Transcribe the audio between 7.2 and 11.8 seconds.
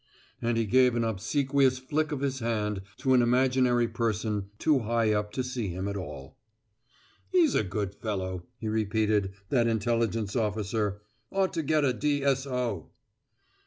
"He's a good fellow," he repeated, "that intelligence officer. Ought to